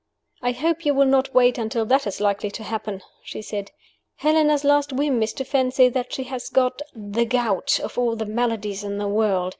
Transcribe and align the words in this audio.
"I 0.41 0.53
hope 0.53 0.83
you 0.83 0.95
will 0.95 1.05
not 1.05 1.35
wait 1.35 1.59
until 1.59 1.85
that 1.85 2.07
is 2.07 2.19
likely 2.19 2.49
to 2.49 2.63
happen," 2.63 3.03
she 3.23 3.43
said. 3.43 3.69
"Helena's 4.15 4.63
last 4.63 4.91
whim 4.91 5.21
is 5.21 5.31
to 5.33 5.43
fancy 5.45 5.89
that 5.89 6.11
she 6.11 6.23
has 6.23 6.49
got 6.49 6.81
the 6.95 7.23
gout, 7.23 7.79
of 7.83 7.99
all 7.99 8.15
the 8.15 8.25
maladies 8.25 8.83
in 8.83 8.97
the 8.97 9.07
world! 9.07 9.49